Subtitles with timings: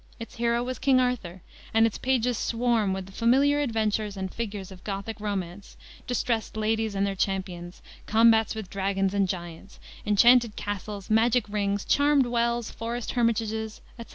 [0.19, 1.43] Its hero was King Arthur,
[1.75, 5.77] and its pages swarm with the familiar adventures and figures of Gothic romance;
[6.07, 12.25] distressed ladies and their champions, combats with dragons and giants, enchanted castles, magic rings, charmed
[12.25, 14.09] wells, forest hermitages, etc.